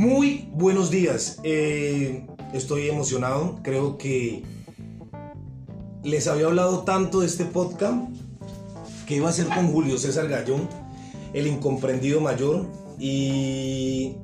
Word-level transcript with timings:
Muy 0.00 0.48
buenos 0.54 0.90
días. 0.90 1.40
Eh, 1.42 2.26
estoy 2.54 2.88
emocionado. 2.88 3.60
Creo 3.62 3.98
que 3.98 4.42
les 6.02 6.26
había 6.26 6.46
hablado 6.46 6.84
tanto 6.84 7.20
de 7.20 7.26
este 7.26 7.44
podcast 7.44 8.08
que 9.06 9.16
iba 9.16 9.28
a 9.28 9.32
ser 9.34 9.48
con 9.48 9.70
Julio 9.70 9.98
César 9.98 10.26
Gallón, 10.26 10.70
el 11.34 11.46
incomprendido 11.46 12.22
mayor. 12.22 12.64
Y 12.98 14.14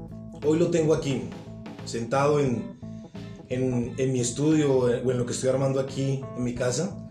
hoy 0.47 0.59
lo 0.59 0.71
tengo 0.71 0.95
aquí, 0.95 1.25
sentado 1.85 2.41
en, 2.41 2.79
en, 3.51 4.13
mi 4.15 4.21
estudio 4.21 4.79
o 4.79 4.89
en 4.89 5.19
lo 5.19 5.27
que 5.27 5.33
estoy 5.33 5.51
armando 5.51 5.79
aquí 5.79 6.23
en 6.39 6.43
mi 6.43 6.55
casa. 6.55 7.07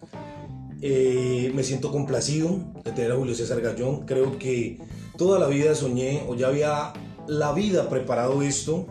Eh, 0.82 1.52
me 1.54 1.62
siento 1.62 1.92
complacido 1.92 2.62
de 2.84 2.92
tener 2.94 3.12
a 3.12 3.16
Julio 3.16 3.36
César 3.36 3.62
Gallón. 3.62 4.08
Creo 4.08 4.40
que 4.40 4.80
toda 5.20 5.38
la 5.38 5.46
vida 5.46 5.76
soñé 5.76 6.24
o 6.28 6.34
ya 6.34 6.48
había 6.48 6.94
la 7.28 7.54
vida 7.54 7.90
preparado 7.90 8.42
esto 8.42 8.88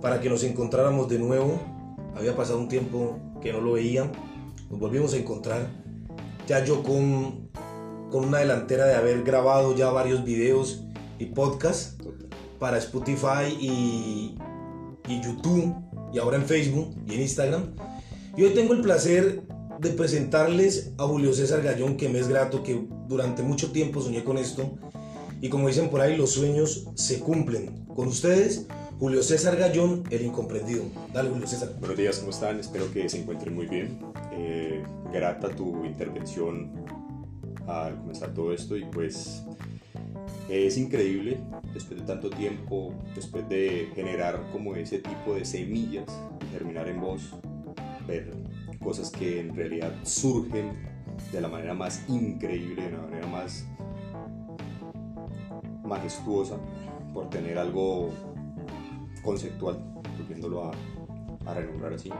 para 0.00 0.20
que 0.20 0.28
nos 0.28 0.42
encontráramos 0.44 1.08
de 1.08 1.18
nuevo. 1.18 1.60
Había 2.14 2.36
pasado 2.36 2.58
un 2.58 2.68
tiempo 2.68 3.18
que 3.40 3.52
no 3.52 3.60
lo 3.60 3.72
veía. 3.72 4.10
Nos 4.70 4.78
volvimos 4.78 5.14
a 5.14 5.16
encontrar. 5.16 5.68
Ya 6.46 6.64
yo 6.64 6.82
con, 6.82 7.48
con 8.10 8.24
una 8.24 8.38
delantera 8.38 8.86
de 8.86 8.94
haber 8.94 9.22
grabado 9.22 9.74
ya 9.74 9.90
varios 9.90 10.24
videos 10.24 10.84
y 11.18 11.26
podcasts 11.26 11.96
para 12.58 12.78
Spotify 12.78 13.56
y, 13.60 14.36
y 15.08 15.20
YouTube 15.20 15.74
y 16.12 16.18
ahora 16.18 16.36
en 16.36 16.44
Facebook 16.44 16.94
y 17.06 17.14
en 17.14 17.22
Instagram. 17.22 17.74
Y 18.36 18.44
hoy 18.44 18.50
tengo 18.50 18.72
el 18.72 18.82
placer 18.82 19.42
de 19.78 19.90
presentarles 19.90 20.92
a 20.98 21.04
Julio 21.04 21.32
César 21.32 21.62
Gallón, 21.62 21.96
que 21.96 22.08
me 22.08 22.18
es 22.18 22.28
grato, 22.28 22.62
que 22.62 22.86
durante 23.08 23.42
mucho 23.42 23.72
tiempo 23.72 24.00
soñé 24.00 24.24
con 24.24 24.38
esto 24.38 24.78
y 25.42 25.48
como 25.48 25.66
dicen 25.66 25.90
por 25.90 26.00
ahí, 26.00 26.16
los 26.16 26.30
sueños 26.30 26.88
se 26.94 27.18
cumplen. 27.18 27.84
Con 27.86 28.06
ustedes, 28.06 28.68
Julio 29.00 29.24
César 29.24 29.56
Gallón, 29.56 30.04
el 30.10 30.22
incomprendido. 30.22 30.84
Dale, 31.12 31.30
Julio 31.30 31.48
César. 31.48 31.74
Buenos 31.80 31.98
días, 31.98 32.18
¿cómo 32.18 32.30
están? 32.30 32.60
Espero 32.60 32.88
que 32.92 33.08
se 33.08 33.20
encuentren 33.20 33.52
muy 33.52 33.66
bien. 33.66 33.98
Eh, 34.30 34.84
grata 35.12 35.48
tu 35.48 35.84
intervención 35.84 36.70
al 37.66 37.98
comenzar 37.98 38.32
todo 38.32 38.52
esto 38.52 38.76
y 38.76 38.84
pues 38.84 39.42
es 40.48 40.78
increíble 40.78 41.40
después 41.74 41.98
de 41.98 42.06
tanto 42.06 42.30
tiempo, 42.30 42.94
después 43.16 43.48
de 43.48 43.90
generar 43.96 44.48
como 44.52 44.76
ese 44.76 45.00
tipo 45.00 45.34
de 45.34 45.44
semillas, 45.44 46.06
terminar 46.52 46.88
en 46.88 47.00
voz, 47.00 47.34
ver 48.06 48.30
cosas 48.80 49.10
que 49.10 49.40
en 49.40 49.56
realidad 49.56 49.92
surgen 50.04 50.70
de 51.32 51.40
la 51.40 51.48
manera 51.48 51.74
más 51.74 52.04
increíble, 52.08 52.84
de 52.84 52.92
la 52.92 52.98
manera 52.98 53.26
más 53.26 53.66
majestuosa 55.92 56.56
por 57.12 57.28
tener 57.28 57.58
algo 57.58 58.10
conceptual, 59.22 59.78
volviéndolo 60.18 60.64
a, 60.64 60.72
a 61.46 61.54
renombrar 61.54 61.92
así. 61.92 62.10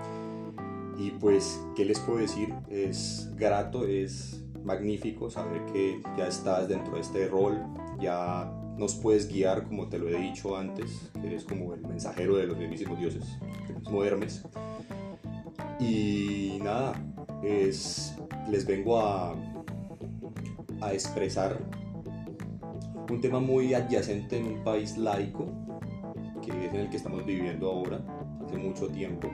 Y 0.99 1.11
pues, 1.13 1.61
¿qué 1.75 1.85
les 1.85 1.99
puedo 2.01 2.19
decir? 2.19 2.55
Es 2.69 3.31
grato, 3.37 3.87
es 3.87 4.45
magnífico 4.63 5.31
saber 5.31 5.65
que 5.73 6.01
ya 6.17 6.27
estás 6.29 6.69
dentro 6.69 6.95
de 6.95 7.01
este 7.01 7.29
rol, 7.29 7.63
ya 7.99 8.53
nos 8.77 8.95
puedes 8.95 9.29
guiar, 9.33 9.65
como 9.65 9.89
te 9.89 9.99
lo 9.99 10.09
he 10.09 10.21
dicho 10.21 10.57
antes, 10.57 11.11
que 11.15 11.27
eres 11.27 11.45
como 11.45 11.75
el 11.75 11.81
mensajero 11.81 12.37
de 12.37 12.47
los 12.47 12.59
mismísimos 12.59 12.99
dioses, 12.99 13.25
el 13.69 13.77
mismo 13.77 14.05
Hermes. 14.05 14.45
Y 15.81 16.59
nada, 16.63 16.93
es, 17.43 18.17
les 18.49 18.67
vengo 18.67 19.01
a, 19.01 19.35
a 20.81 20.93
expresar 20.93 21.59
un 23.11 23.21
tema 23.21 23.41
muy 23.41 23.75
adyacente 23.75 24.39
en 24.39 24.47
un 24.47 24.65
país 24.65 24.97
laico, 24.97 25.47
que 26.45 26.51
es 26.51 26.75
en 26.75 26.81
el 26.81 26.91
que 26.91 26.97
estamos 26.97 27.25
viviendo 27.25 27.71
ahora, 27.71 28.01
hace 28.45 28.57
mucho 28.57 28.89
tiempo, 28.89 29.29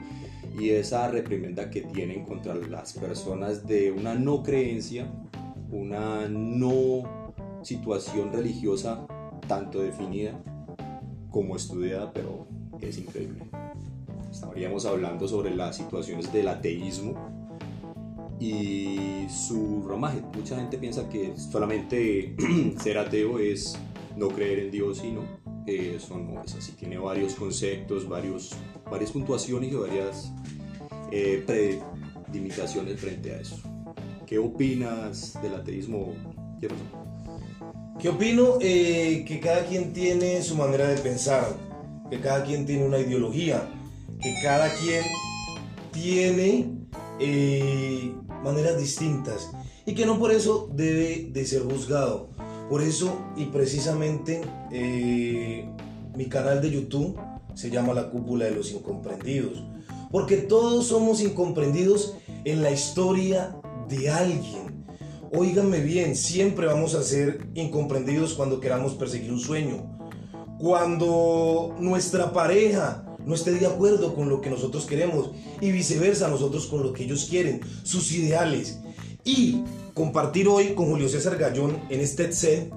y 0.57 0.69
esa 0.71 1.07
reprimenda 1.09 1.69
que 1.69 1.81
tienen 1.81 2.25
contra 2.25 2.55
las 2.55 2.93
personas 2.93 3.65
de 3.65 3.91
una 3.91 4.15
no 4.15 4.43
creencia, 4.43 5.07
una 5.71 6.27
no 6.27 7.03
situación 7.61 8.31
religiosa 8.31 9.05
tanto 9.47 9.81
definida 9.81 10.39
como 11.29 11.55
estudiada, 11.55 12.11
pero 12.13 12.47
es 12.81 12.97
increíble. 12.97 13.43
Estaríamos 14.31 14.85
hablando 14.85 15.27
sobre 15.27 15.55
las 15.55 15.77
situaciones 15.77 16.31
del 16.31 16.47
ateísmo 16.47 17.38
y 18.39 19.27
su 19.29 19.85
ramaje. 19.87 20.21
Mucha 20.35 20.55
gente 20.55 20.77
piensa 20.77 21.09
que 21.09 21.33
solamente 21.37 22.35
ser 22.81 22.97
ateo 22.97 23.39
es 23.39 23.77
no 24.15 24.29
creer 24.29 24.59
en 24.59 24.71
Dios 24.71 25.03
y. 25.03 25.23
Eso 25.67 26.17
no 26.17 26.43
es 26.43 26.55
así. 26.55 26.71
Tiene 26.71 26.97
varios 26.97 27.35
conceptos, 27.35 28.07
varios, 28.07 28.55
varias 28.89 29.11
puntuaciones 29.11 29.71
y 29.71 29.75
varias 29.75 30.31
eh, 31.11 31.43
frente 32.97 33.33
a 33.33 33.39
eso. 33.39 33.59
¿Qué 34.25 34.39
opinas 34.39 35.39
del 35.41 35.55
ateísmo, 35.55 36.13
¿Qué 37.99 38.09
opino? 38.09 38.57
Eh, 38.61 39.25
que 39.27 39.39
cada 39.39 39.65
quien 39.65 39.91
tiene 39.91 40.41
su 40.41 40.55
manera 40.55 40.87
de 40.87 40.97
pensar, 40.97 41.57
que 42.09 42.19
cada 42.19 42.43
quien 42.43 42.65
tiene 42.65 42.85
una 42.85 42.97
ideología, 42.97 43.67
que 44.21 44.35
cada 44.41 44.69
quien 44.69 45.03
tiene 45.91 46.79
eh, 47.19 48.13
maneras 48.43 48.77
distintas 48.77 49.49
y 49.85 49.93
que 49.93 50.05
no 50.05 50.19
por 50.19 50.31
eso 50.31 50.69
debe 50.73 51.29
de 51.31 51.45
ser 51.45 51.63
juzgado. 51.63 52.29
Por 52.69 52.83
eso 52.83 53.17
y 53.35 53.45
precisamente 53.45 54.41
eh, 54.71 55.67
mi 56.15 56.25
canal 56.25 56.61
de 56.61 56.69
YouTube 56.69 57.17
se 57.55 57.69
llama 57.69 57.93
La 57.93 58.09
Cúpula 58.09 58.45
de 58.45 58.51
los 58.51 58.71
Incomprendidos. 58.71 59.63
Porque 60.11 60.37
todos 60.37 60.87
somos 60.87 61.21
incomprendidos 61.21 62.15
en 62.45 62.61
la 62.61 62.71
historia 62.71 63.55
de 63.87 64.09
alguien. 64.09 64.85
Óiganme 65.31 65.79
bien, 65.79 66.15
siempre 66.15 66.65
vamos 66.65 66.95
a 66.95 67.03
ser 67.03 67.47
incomprendidos 67.53 68.33
cuando 68.33 68.59
queramos 68.59 68.93
perseguir 68.93 69.31
un 69.31 69.39
sueño. 69.39 69.97
Cuando 70.57 71.75
nuestra 71.79 72.33
pareja 72.33 73.08
no 73.29 73.35
esté 73.35 73.51
de 73.51 73.67
acuerdo 73.67 74.15
con 74.15 74.27
lo 74.27 74.41
que 74.41 74.49
nosotros 74.49 74.87
queremos 74.87 75.29
y 75.61 75.71
viceversa 75.71 76.29
nosotros 76.29 76.65
con 76.65 76.81
lo 76.81 76.93
que 76.93 77.03
ellos 77.03 77.27
quieren, 77.29 77.61
sus 77.83 78.11
ideales. 78.11 78.79
Y 79.23 79.61
compartir 79.93 80.47
hoy 80.47 80.73
con 80.73 80.87
Julio 80.87 81.07
César 81.07 81.37
Gallón 81.37 81.79
en 81.91 81.99
este 81.99 82.33
set 82.33 82.73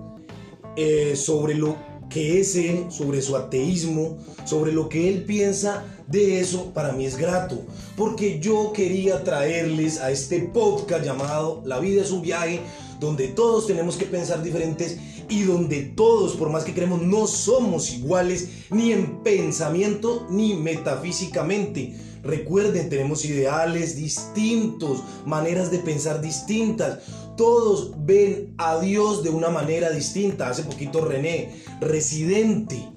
eh, 0.77 1.17
sobre 1.17 1.55
lo 1.55 1.75
que 2.11 2.39
es 2.39 2.55
él, 2.55 2.85
sobre 2.91 3.23
su 3.23 3.35
ateísmo, 3.35 4.19
sobre 4.45 4.73
lo 4.73 4.91
que 4.91 5.09
él 5.09 5.25
piensa 5.25 5.87
de 6.07 6.41
eso, 6.41 6.75
para 6.75 6.93
mí 6.93 7.07
es 7.07 7.17
grato, 7.17 7.62
porque 7.97 8.39
yo 8.39 8.75
quería 8.75 9.25
traerles 9.25 10.01
a 10.01 10.11
este 10.11 10.41
podcast 10.41 11.03
llamado 11.03 11.62
La 11.65 11.81
vida 11.81 12.03
es 12.03 12.11
un 12.11 12.21
viaje, 12.21 12.61
donde 13.01 13.29
todos 13.29 13.67
tenemos 13.67 13.97
que 13.97 14.05
pensar 14.05 14.43
diferentes 14.43 14.99
y 15.32 15.44
donde 15.44 15.81
todos, 15.82 16.37
por 16.37 16.50
más 16.50 16.62
que 16.65 16.75
creemos, 16.75 17.00
no 17.00 17.26
somos 17.26 17.91
iguales 17.91 18.48
ni 18.70 18.93
en 18.93 19.22
pensamiento 19.22 20.26
ni 20.28 20.54
metafísicamente. 20.54 21.97
Recuerden, 22.22 22.91
tenemos 22.91 23.25
ideales 23.25 23.97
distintos, 23.97 25.03
maneras 25.25 25.70
de 25.70 25.78
pensar 25.78 26.20
distintas. 26.20 26.98
Todos 27.38 27.93
ven 28.04 28.54
a 28.59 28.78
Dios 28.78 29.25
de 29.25 29.31
una 29.31 29.48
manera 29.48 29.91
distinta. 29.91 30.50
Hace 30.50 30.65
poquito 30.65 31.03
René, 31.03 31.62
residente, 31.81 32.91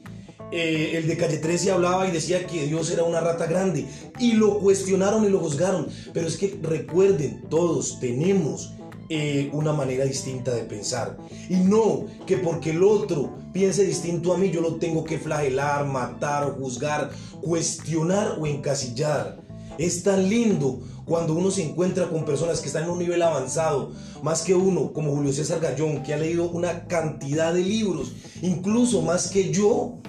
eh, 0.52 0.92
el 0.96 1.08
de 1.08 1.16
Calle 1.16 1.38
13 1.38 1.72
hablaba 1.72 2.06
y 2.06 2.12
decía 2.12 2.46
que 2.46 2.68
Dios 2.68 2.92
era 2.92 3.04
una 3.04 3.22
rata 3.22 3.46
grande. 3.46 3.86
Y 4.20 4.34
lo 4.34 4.60
cuestionaron 4.60 5.24
y 5.24 5.30
lo 5.30 5.40
juzgaron. 5.40 5.88
Pero 6.14 6.28
es 6.28 6.36
que 6.36 6.60
recuerden, 6.62 7.46
todos 7.50 8.02
tenemos 8.02 8.74
eh, 9.10 9.50
una 9.54 9.72
manera 9.72 10.06
distinta 10.06 10.52
de 10.52 10.64
pensar. 10.64 11.18
Y 11.50 11.56
no 11.56 12.06
que 12.26 12.38
porque 12.38 12.72
el 12.72 12.84
otro 12.84 13.36
piense 13.54 13.84
distinto 13.86 14.34
a 14.34 14.38
mí, 14.38 14.50
yo 14.50 14.62
lo 14.62 14.76
tengo 14.76 15.04
que 15.04 15.20
flagelar, 15.20 15.86
matar, 15.86 16.56
juzgar, 16.58 17.12
cuestionar 17.42 18.38
o 18.40 18.48
encasillar. 18.48 19.38
Es 19.78 20.04
tan 20.04 20.30
lindo 20.30 20.80
cuando 21.06 21.36
uno 21.36 21.52
se 21.52 21.64
encuentra 21.64 22.10
con 22.10 22.26
personas 22.26 22.62
que 22.62 22.68
están 22.68 22.86
en 22.86 22.90
un 22.90 23.00
nivel 23.00 23.22
avanzado, 23.22 23.92
más 24.24 24.42
que 24.42 24.56
uno, 24.56 24.92
como 24.92 25.16
Julio 25.16 25.32
César 25.32 25.60
Gallón, 25.60 26.02
que 26.02 26.14
ha 26.14 26.18
leído 26.18 26.50
una 26.50 26.88
cantidad 26.88 27.54
de 27.54 27.62
libros, 27.62 28.14
incluso 28.42 29.02
más 29.02 29.28
que 29.28 29.52
yo, 29.52 30.00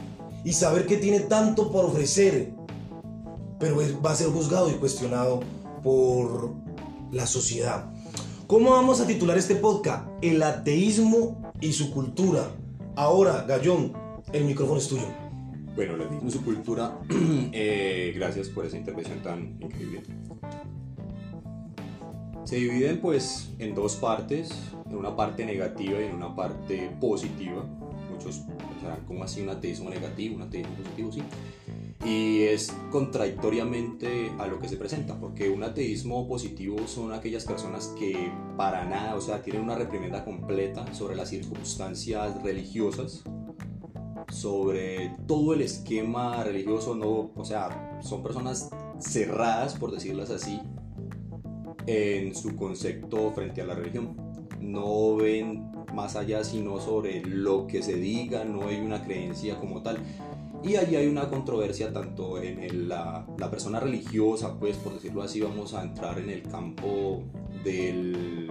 y 0.43 0.53
saber 0.53 0.87
que 0.87 0.97
tiene 0.97 1.21
tanto 1.21 1.71
por 1.71 1.85
ofrecer, 1.85 2.53
pero 3.59 3.77
va 4.03 4.13
a 4.13 4.17
ser 4.17 4.29
juzgado 4.29 4.71
y 4.71 4.75
cuestionado 4.75 5.41
por 5.83 6.55
la 7.11 7.27
sociedad. 7.27 7.93
¿Cómo 8.47 8.71
vamos 8.71 9.01
a 9.01 9.09
titular 9.09 9.37
este 9.37 9.57
podcast? 9.57 10.07
El 10.23 10.41
ateísmo 10.41 11.53
y 11.61 11.73
su 11.73 11.91
cultura. 11.91 12.49
Ahora, 12.95 13.43
Gallón, 13.43 13.93
el 14.33 14.45
micrófono 14.45 14.79
es 14.79 14.87
tuyo. 14.87 15.09
Bueno, 15.75 15.97
el 15.97 16.03
ateísmo 16.03 16.29
y 16.29 16.31
su 16.31 16.45
cultura, 16.45 16.97
eh, 17.53 18.13
gracias 18.15 18.49
por 18.49 18.65
esa 18.65 18.77
intervención 18.77 19.21
tan 19.21 19.59
increíble. 19.61 20.05
Se 22.45 22.55
dividen 22.55 23.01
pues 23.01 23.51
en 23.59 23.75
dos 23.75 23.97
partes, 23.97 24.55
en 24.89 24.95
una 24.95 25.17
parte 25.17 25.45
negativa 25.45 26.01
y 26.01 26.05
en 26.05 26.15
una 26.15 26.37
parte 26.37 26.97
positiva. 27.01 27.65
muchos 28.13 28.43
pensarán, 28.73 29.05
¿cómo 29.09 29.25
así 29.25 29.41
un 29.41 29.49
ateísmo 29.49 29.91
negativo, 29.91 30.37
un 30.37 30.43
ateísmo 30.43 30.73
positivo? 30.77 31.11
Sí. 31.11 31.23
Y 32.05 32.43
es 32.43 32.73
contradictoriamente 32.91 34.31
a 34.39 34.47
lo 34.47 34.59
que 34.59 34.69
se 34.69 34.77
presenta, 34.77 35.19
porque 35.19 35.49
un 35.51 35.65
ateísmo 35.65 36.29
positivo 36.29 36.87
son 36.87 37.13
aquellas 37.13 37.45
personas 37.45 37.95
que 37.99 38.31
para 38.57 38.85
nada, 38.85 39.17
o 39.17 39.21
sea, 39.21 39.43
tienen 39.43 39.63
una 39.63 39.75
reprimenda 39.75 40.25
completa 40.25 40.93
sobre 40.95 41.17
las 41.17 41.31
circunstancias 41.31 42.41
religiosas, 42.43 43.25
sobre 44.29 45.17
todo 45.27 45.55
el 45.55 45.63
esquema 45.63 46.45
religioso, 46.45 46.95
no, 46.95 47.33
o 47.35 47.45
sea, 47.45 47.99
son 48.03 48.23
personas 48.23 48.71
cerradas, 49.01 49.75
por 49.75 49.91
decirlas 49.91 50.31
así, 50.31 50.61
en 51.87 52.35
su 52.35 52.57
concepto 52.57 53.33
frente 53.33 53.63
a 53.63 53.67
la 53.67 53.75
religión. 53.75 54.17
No 54.61 55.17
ven 55.17 55.71
más 55.95 56.17
allá 56.17 56.45
sino 56.45 56.81
sobre 56.81 57.23
lo 57.23 57.67
que 57.67 57.83
se 57.83 57.95
diga, 57.95 58.45
no 58.45 58.69
hay 58.69 58.79
una 58.79 59.03
creencia 59.03 59.59
como 59.59 59.83
tal. 59.83 59.99
Y 60.67 60.75
allí 60.75 60.97
hay 60.97 61.07
una 61.07 61.29
controversia 61.29 61.93
tanto 61.93 62.43
en 62.43 62.89
la, 62.89 63.25
la, 63.39 63.51
persona 63.51 63.79
religiosa, 63.79 64.59
pues 64.59 64.77
por 64.77 64.95
decirlo 64.95 65.23
así, 65.23 65.41
vamos 65.41 65.75
a 65.75 65.83
entrar 65.85 66.19
en 66.19 66.29
el 66.29 66.43
campo 66.43 67.23
del, 67.63 68.51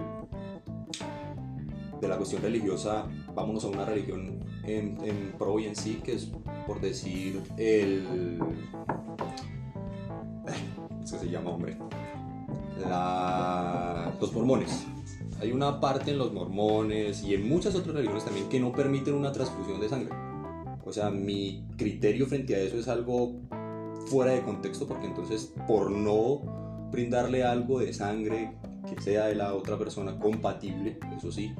de 2.00 2.08
la 2.08 2.16
cuestión 2.16 2.40
religiosa, 2.40 3.04
vámonos 3.34 3.64
a 3.64 3.68
una 3.68 3.84
religión 3.84 4.40
en, 4.64 4.98
en 5.04 5.34
pro 5.36 5.58
y 5.58 5.66
en 5.66 5.76
sí, 5.76 6.00
que 6.02 6.14
es 6.14 6.30
por 6.66 6.80
decir 6.80 7.42
el... 7.58 8.38
Es 11.04 11.12
que 11.12 11.18
se 11.18 11.28
llama, 11.28 11.50
hombre. 11.50 11.76
La, 12.80 14.14
los 14.18 14.32
mormones. 14.32 14.86
Hay 15.38 15.52
una 15.52 15.80
parte 15.80 16.12
en 16.12 16.18
los 16.18 16.32
mormones 16.32 17.22
y 17.22 17.34
en 17.34 17.46
muchas 17.46 17.74
otras 17.74 17.94
religiones 17.94 18.24
también 18.24 18.48
que 18.48 18.58
no 18.58 18.72
permiten 18.72 19.12
una 19.12 19.32
transfusión 19.32 19.80
de 19.80 19.88
sangre. 19.90 20.14
O 20.86 20.92
sea, 20.92 21.10
mi 21.10 21.66
criterio 21.76 22.26
frente 22.26 22.54
a 22.54 22.60
eso 22.60 22.78
es 22.78 22.88
algo 22.88 23.34
fuera 24.06 24.32
de 24.32 24.42
contexto 24.42 24.86
porque 24.86 25.06
entonces 25.06 25.52
por 25.66 25.90
no 25.90 26.88
brindarle 26.92 27.42
algo 27.42 27.80
de 27.80 27.92
sangre 27.92 28.56
que 28.88 29.02
sea 29.02 29.26
de 29.26 29.34
la 29.34 29.52
otra 29.54 29.76
persona 29.76 30.16
compatible, 30.16 30.98
eso 31.16 31.32
sí, 31.32 31.52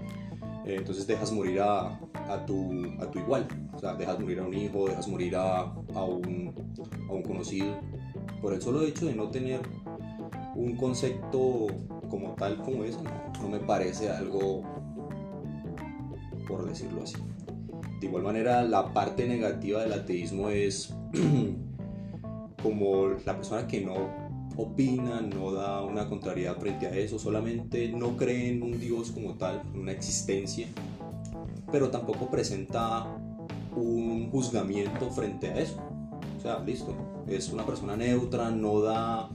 eh, 0.64 0.76
entonces 0.78 1.06
dejas 1.06 1.32
morir 1.32 1.61
a, 1.61 1.99
a, 2.14 2.46
tu, 2.46 2.70
a 3.00 3.11
tu 3.11 3.19
igual. 3.19 3.46
O 3.73 3.78
sea, 3.78 3.94
dejas 3.94 4.19
morir 4.19 4.40
a 4.40 4.46
un 4.46 4.55
hijo, 4.55 4.88
dejas 4.88 5.08
morir 5.08 5.37
a, 5.37 5.61
a, 5.61 6.05
un, 6.05 6.55
a 7.08 7.12
un 7.12 7.22
conocido. 7.22 7.81
Por 8.40 8.52
el 8.52 8.62
solo 8.62 8.82
hecho 8.82 9.06
de 9.06 9.14
no 9.14 9.31
tener 9.31 9.61
un 10.55 10.76
concepto 10.76 11.67
como 12.08 12.34
tal 12.34 12.62
como 12.62 12.84
ese, 12.84 13.02
no, 13.02 13.11
no 13.43 13.49
me 13.49 13.61
parece 13.61 14.11
algo, 14.11 14.62
por 16.49 16.69
decirlo 16.69 17.02
así. 17.02 17.17
De 18.06 18.11
igual 18.11 18.23
manera, 18.23 18.62
la 18.62 18.93
parte 18.93 19.26
negativa 19.26 19.82
del 19.82 19.93
ateísmo 19.93 20.49
es 20.49 20.94
como 22.62 23.08
la 23.25 23.35
persona 23.35 23.67
que 23.67 23.81
no 23.81 23.97
opina, 24.56 25.20
no 25.23 25.50
da 25.50 25.82
una 25.82 26.08
contrariedad 26.08 26.56
frente 26.56 26.87
a 26.87 26.91
eso, 26.91 27.19
solamente 27.19 27.88
no 27.88 28.17
cree 28.17 28.50
en 28.50 28.62
un 28.62 28.79
Dios 28.79 29.11
como 29.11 29.35
tal, 29.35 29.61
en 29.75 29.81
una 29.81 29.91
existencia, 29.91 30.69
pero 31.73 31.91
tampoco 31.91 32.31
presenta 32.31 33.08
un 33.75 34.31
juzgamiento 34.31 35.11
frente 35.11 35.49
a 35.49 35.58
eso. 35.58 35.82
O 36.38 36.41
sea, 36.41 36.61
listo, 36.61 36.94
es 37.26 37.53
una 37.53 37.67
persona 37.67 37.97
neutra, 37.97 38.53
no 38.53 38.82
da 38.82 39.29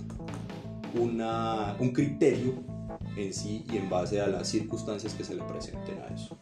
una, 0.98 1.76
un 1.78 1.90
criterio 1.92 2.54
en 3.18 3.34
sí 3.34 3.66
y 3.70 3.76
en 3.76 3.90
base 3.90 4.22
a 4.22 4.28
las 4.28 4.48
circunstancias 4.48 5.14
que 5.14 5.26
se 5.26 5.36
le 5.36 5.44
presenten 5.44 6.00
a 6.00 6.08
eso. 6.14 6.38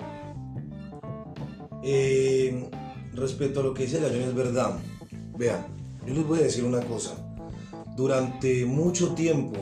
Eh, 1.83 2.69
respecto 3.13 3.59
a 3.59 3.63
lo 3.63 3.73
que 3.73 3.83
dice 3.83 3.99
Gallón 3.99 4.23
es 4.23 4.35
verdad. 4.35 4.77
Vean, 5.37 5.65
yo 6.05 6.13
les 6.13 6.27
voy 6.27 6.39
a 6.39 6.43
decir 6.43 6.63
una 6.63 6.81
cosa. 6.81 7.15
Durante 7.95 8.65
mucho 8.65 9.13
tiempo, 9.13 9.57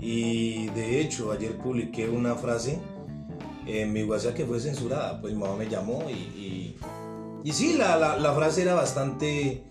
y 0.00 0.68
de 0.68 1.00
hecho 1.00 1.32
ayer 1.32 1.56
publiqué 1.58 2.08
una 2.08 2.34
frase 2.34 2.78
en 3.66 3.92
mi 3.92 4.04
WhatsApp 4.04 4.34
que 4.34 4.46
fue 4.46 4.60
censurada, 4.60 5.20
pues 5.20 5.34
mi 5.34 5.40
mamá 5.40 5.56
me 5.56 5.68
llamó 5.68 6.04
y, 6.08 6.76
y, 7.42 7.52
sí, 7.52 7.74
la, 7.74 8.16
la, 8.16 8.34
frase 8.34 8.62
era 8.62 8.74
bastante, 8.74 9.64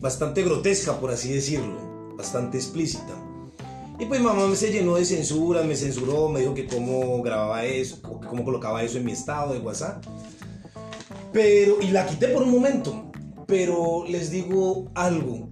bastante 0.00 0.42
grotesca, 0.42 0.98
por 1.00 1.10
así 1.10 1.32
decirlo, 1.32 2.14
bastante 2.16 2.58
explícita. 2.58 3.12
Y 3.98 4.06
pues 4.06 4.20
mamá 4.20 4.54
se 4.56 4.72
llenó 4.72 4.96
de 4.96 5.04
censuras, 5.04 5.64
me 5.64 5.76
censuró, 5.76 6.28
me 6.28 6.40
dijo 6.40 6.54
que 6.54 6.66
cómo 6.66 7.22
grababa 7.22 7.64
eso, 7.64 8.00
cómo 8.02 8.44
colocaba 8.44 8.82
eso 8.82 8.98
en 8.98 9.04
mi 9.04 9.12
estado 9.12 9.54
de 9.54 9.60
WhatsApp. 9.60 10.04
Pero, 11.34 11.82
y 11.82 11.88
la 11.88 12.06
quité 12.06 12.28
por 12.28 12.44
un 12.44 12.52
momento. 12.52 13.10
Pero 13.46 14.04
les 14.08 14.30
digo 14.30 14.90
algo. 14.94 15.50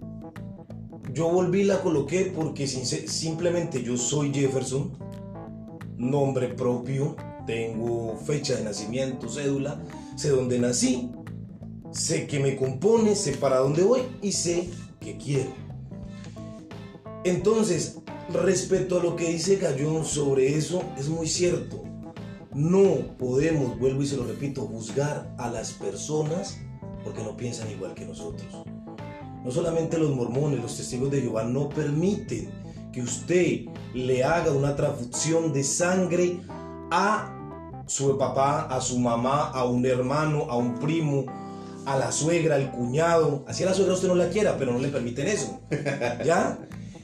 Yo 1.13 1.29
volví 1.29 1.63
y 1.63 1.65
la 1.65 1.83
coloqué 1.83 2.33
porque 2.35 2.67
simplemente 2.67 3.83
yo 3.83 3.99
soy 3.99 4.33
Jefferson, 4.33 4.97
nombre 5.99 6.49
propio, 6.49 7.17
tengo 7.47 8.17
fecha 8.17 8.55
de 8.55 8.65
nacimiento, 8.65 9.29
cédula, 9.29 9.83
sé 10.17 10.31
dónde 10.31 10.59
nací, 10.59 11.11
sé 11.91 12.27
que 12.27 12.39
me 12.39 12.57
compone, 12.57 13.15
sé 13.15 13.33
para 13.33 13.59
dónde 13.59 13.83
voy 13.83 14.03
y 14.23 14.33
sé 14.33 14.71
qué 15.01 15.19
quiero. 15.19 15.51
Entonces, 17.25 17.99
respecto 18.33 19.01
a 19.01 19.03
lo 19.03 19.15
que 19.15 19.29
dice 19.29 19.57
Gallón 19.57 20.07
sobre 20.07 20.57
eso, 20.57 20.83
es 20.97 21.09
muy 21.09 21.27
cierto. 21.27 21.92
No 22.55 23.17
podemos, 23.19 23.79
vuelvo 23.79 24.03
y 24.03 24.07
se 24.07 24.17
lo 24.17 24.25
repito, 24.25 24.63
juzgar 24.63 25.35
a 25.39 25.51
las 25.51 25.73
personas 25.73 26.59
porque 27.03 27.23
no 27.23 27.37
piensan 27.37 27.71
igual 27.71 27.95
que 27.95 28.05
nosotros. 28.05 28.65
No 29.45 29.51
solamente 29.51 29.99
los 29.99 30.15
mormones, 30.15 30.61
los 30.61 30.77
testigos 30.77 31.11
de 31.11 31.23
Jehová 31.23 31.45
no 31.45 31.69
permiten 31.69 32.51
que 32.93 33.03
usted 33.03 33.63
le 33.95 34.23
haga 34.23 34.53
una 34.53 34.77
transfusión 34.77 35.53
de 35.53 35.65
sangre 35.65 36.41
a 36.91 37.85
su 37.87 38.17
papá, 38.19 38.67
a 38.67 38.81
su 38.81 38.99
mamá, 38.99 39.49
a 39.49 39.65
un 39.65 39.85
hermano, 39.87 40.47
a 40.51 40.57
un 40.57 40.75
primo, 40.75 41.25
a 41.87 41.97
la 41.97 42.13
suegra, 42.13 42.57
al 42.57 42.71
cuñado. 42.71 43.45
Así 43.49 43.63
a 43.63 43.67
la 43.67 43.75
suegra 43.75 43.95
usted 43.95 44.09
no 44.09 44.15
la 44.15 44.29
quiera, 44.29 44.57
pero 44.59 44.73
no 44.73 44.79
le 44.79 44.89
permiten 44.89 45.27
eso. 45.27 45.61
¿Ya? 46.25 46.59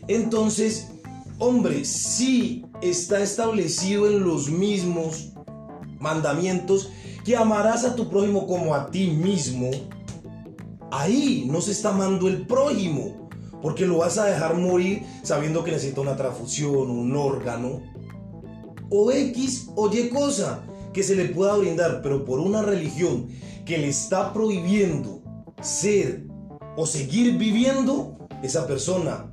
Entonces, 0.07 0.93
hombre, 1.39 1.85
sí 1.85 2.67
está 2.83 3.21
establecido 3.21 4.07
en 4.07 4.21
los 4.21 4.51
mismos 4.51 5.33
mandamientos 6.01 6.91
que 7.25 7.37
amarás 7.37 7.85
a 7.85 7.95
tu 7.95 8.09
prójimo 8.09 8.47
como 8.47 8.75
a 8.75 8.91
ti 8.91 9.09
mismo, 9.09 9.71
ahí 10.91 11.47
no 11.51 11.61
se 11.61 11.73
está 11.73 11.91
amando 11.91 12.29
el 12.29 12.47
prójimo, 12.47 13.29
porque 13.61 13.87
lo 13.87 13.99
vas 13.99 14.19
a 14.19 14.27
dejar 14.27 14.55
morir 14.57 15.03
sabiendo 15.23 15.65
que 15.65 15.73
necesita 15.73 16.01
una 16.01 16.17
transfusión, 16.17 16.91
un 16.91 17.15
órgano, 17.17 17.83
o 18.91 19.11
X 19.11 19.69
o 19.75 19.93
Y 19.93 20.09
cosa 20.09 20.61
que 20.93 21.03
se 21.03 21.15
le 21.15 21.27
pueda 21.27 21.55
brindar, 21.57 22.01
pero 22.03 22.25
por 22.25 22.41
una 22.41 22.63
religión 22.63 23.29
que 23.65 23.79
le 23.79 23.89
está 23.89 24.33
prohibiendo 24.33 25.21
ser 25.61 26.25
o 26.77 26.87
seguir 26.87 27.37
viviendo, 27.37 28.17
esa 28.43 28.67
persona 28.67 29.31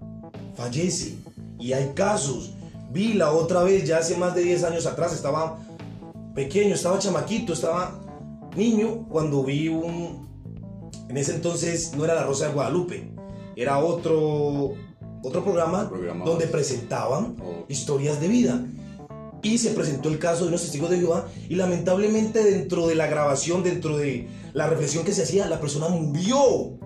fallece. 0.56 1.16
Y 1.60 1.74
hay 1.74 1.92
casos. 1.94 2.54
Vi 2.92 3.14
la 3.14 3.32
otra 3.32 3.64
vez, 3.64 3.86
ya 3.86 4.00
hace 4.00 4.18
más 4.18 4.36
de 4.36 4.44
10 4.44 4.64
años 4.64 4.86
atrás, 4.86 5.14
estaba 5.14 5.60
pequeño, 6.36 6.76
estaba 6.76 7.00
chamaquito, 7.00 7.54
estaba 7.54 8.00
niño 8.56 9.08
cuando 9.10 9.44
vi 9.44 9.70
un... 9.70 10.26
En 11.10 11.18
ese 11.18 11.36
entonces 11.36 11.94
no 11.96 12.04
era 12.04 12.14
La 12.16 12.24
Rosa 12.24 12.48
de 12.48 12.54
Guadalupe, 12.54 13.12
era 13.56 13.80
otro, 13.80 14.74
otro 15.24 15.44
programa, 15.44 15.90
donde 16.26 16.48
presentaban 16.48 17.38
oh. 17.42 17.66
historias 17.70 18.20
de 18.20 18.28
vida. 18.28 18.66
Y 19.42 19.60
se 19.60 19.72
presentó 19.72 20.10
el 20.10 20.18
caso 20.18 20.44
de 20.44 20.50
unos 20.50 20.64
testigos 20.64 20.90
de 20.90 20.98
Jehová 20.98 21.28
y 21.48 21.56
lamentablemente 21.56 22.44
dentro 22.44 22.88
de 22.88 22.96
la 22.96 23.06
grabación, 23.06 23.62
dentro 23.62 23.96
de 23.96 24.28
la 24.54 24.68
reflexión 24.68 25.06
que 25.06 25.14
se 25.14 25.24
hacía, 25.24 25.48
la 25.48 25.60
persona 25.60 25.88
murió 25.88 26.80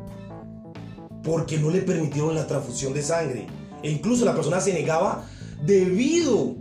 porque 1.23 1.57
no 1.57 1.69
le 1.69 1.81
permitieron 1.81 2.35
la 2.35 2.47
transfusión 2.47 2.93
de 2.93 3.01
sangre. 3.01 3.47
E 3.81 3.89
incluso 3.89 4.25
la 4.25 4.35
persona 4.35 4.59
se 4.59 4.73
negaba 4.73 5.25
debido 5.65 6.55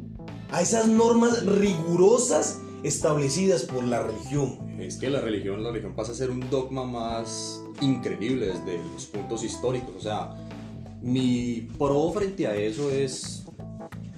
a 0.52 0.62
esas 0.62 0.86
normas 0.86 1.44
rigurosas 1.44 2.58
establecidas 2.82 3.64
por 3.64 3.84
la 3.84 4.02
religión. 4.02 4.58
Es 4.78 4.96
que 4.96 5.10
la 5.10 5.20
religión, 5.20 5.62
la 5.62 5.70
religión 5.70 5.94
pasa 5.94 6.12
a 6.12 6.14
ser 6.14 6.30
un 6.30 6.48
dogma 6.50 6.84
más 6.84 7.62
increíble 7.80 8.46
desde 8.46 8.78
los 8.92 9.06
puntos 9.06 9.42
históricos. 9.44 9.94
O 9.96 10.00
sea, 10.00 10.34
mi 11.00 11.68
pro 11.78 12.10
frente 12.10 12.46
a 12.46 12.54
eso 12.54 12.90
es, 12.90 13.44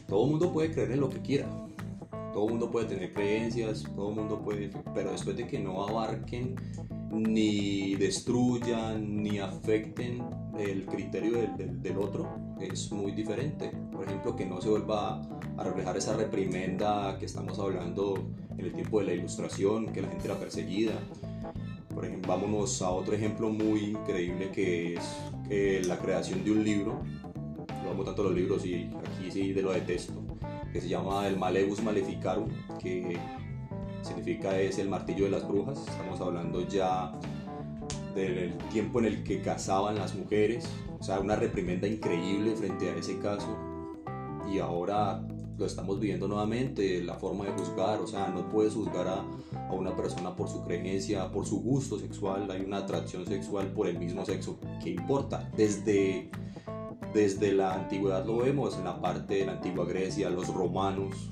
todo 0.07 0.25
el 0.25 0.31
mundo 0.31 0.53
puede 0.53 0.71
creer 0.73 0.93
en 0.93 1.01
lo 1.01 1.09
que 1.09 1.21
quiera. 1.21 1.49
Todo 2.33 2.45
el 2.45 2.51
mundo 2.51 2.71
puede 2.71 2.87
tener 2.87 3.13
creencias, 3.13 3.85
todo 3.97 4.11
el 4.11 4.17
mundo 4.17 4.41
puede, 4.41 4.71
pero 4.95 5.11
después 5.11 5.37
de 5.37 5.49
que 5.49 5.59
no 5.59 5.83
abarquen 5.83 6.55
ni 7.11 7.97
destruyan 7.97 9.21
ni 9.21 9.41
afecten 9.41 10.23
el 10.57 10.87
criterio 10.87 11.33
del, 11.33 11.83
del, 11.83 11.99
otro 11.99 12.29
es 12.61 12.93
muy 12.93 13.13
diferente. 13.13 13.73
Por 13.91 14.07
ejemplo, 14.07 14.37
que 14.37 14.47
no 14.47 14.61
se 14.61 14.69
vuelva 14.69 15.21
a 15.61 15.65
reflejar 15.65 15.95
esa 15.99 16.17
reprimenda 16.17 17.19
que 17.19 17.27
estamos 17.27 17.59
hablando 17.59 18.15
en 18.57 18.65
el 18.65 18.73
tiempo 18.73 19.01
de 19.01 19.07
la 19.07 19.13
ilustración, 19.13 19.93
que 19.93 20.01
la 20.01 20.09
gente 20.09 20.25
era 20.25 20.39
perseguida, 20.39 20.95
Por 21.95 22.07
ejemplo, 22.07 22.33
vámonos 22.33 22.81
a 22.81 22.91
otro 22.91 23.15
ejemplo 23.15 23.51
muy 23.51 23.91
increíble 23.91 24.51
que 24.53 24.95
es 24.95 25.17
eh, 25.51 25.83
la 25.87 25.99
creación 25.99 26.45
de 26.45 26.53
un 26.53 26.65
libro. 26.65 27.03
Yo 27.85 27.91
amo 27.91 28.05
tanto 28.05 28.23
los 28.23 28.35
libros 28.35 28.65
y 28.65 28.91
aquí 29.05 29.31
sí 29.31 29.53
de 29.53 29.61
lo 29.61 29.73
detesto. 29.73 30.15
Que 30.73 30.81
se 30.81 30.89
llama 30.89 31.27
el 31.27 31.37
Malevus 31.37 31.83
Maleficarum, 31.83 32.49
que 32.79 33.19
significa 34.01 34.59
es 34.59 34.79
el 34.79 34.89
martillo 34.89 35.25
de 35.25 35.31
las 35.33 35.47
brujas. 35.47 35.79
Estamos 35.87 36.21
hablando 36.23 36.67
ya 36.67 37.13
del 38.15 38.57
tiempo 38.73 39.01
en 39.01 39.07
el 39.07 39.25
que 39.25 39.43
cazaban 39.43 39.97
las 39.97 40.15
mujeres. 40.15 40.67
O 40.99 41.03
sea, 41.03 41.21
una 41.21 41.37
reprimenda 41.37 41.87
increíble 41.87 42.57
frente 42.57 42.89
a 42.89 42.97
ese 42.97 43.19
caso. 43.19 43.59
Y 44.51 44.59
ahora 44.59 45.23
lo 45.61 45.67
estamos 45.67 46.01
viviendo 46.01 46.27
nuevamente, 46.27 47.03
la 47.05 47.15
forma 47.17 47.45
de 47.45 47.53
juzgar, 47.53 48.01
o 48.01 48.07
sea, 48.07 48.29
no 48.29 48.49
puedes 48.49 48.73
juzgar 48.73 49.07
a, 49.07 49.27
a, 49.69 49.73
una 49.75 49.95
persona 49.95 50.35
por 50.35 50.49
su 50.49 50.65
creencia, 50.65 51.31
por 51.31 51.45
su 51.45 51.61
gusto 51.61 51.99
sexual, 51.99 52.51
hay 52.51 52.63
una 52.63 52.79
atracción 52.79 53.27
sexual 53.27 53.71
por 53.75 53.87
el 53.87 53.99
mismo 53.99 54.25
sexo, 54.25 54.59
¿qué 54.83 54.91
importa? 54.91 55.51
Desde, 55.55 56.31
desde 57.13 57.53
la 57.53 57.75
antigüedad 57.75 58.25
lo 58.25 58.39
vemos, 58.39 58.79
en 58.79 58.85
la 58.85 59.03
parte 59.03 59.35
de 59.35 59.47
la 59.47 59.53
antigua 59.53 59.85
Grecia, 59.85 60.31
los 60.31 60.49
romanos, 60.49 61.31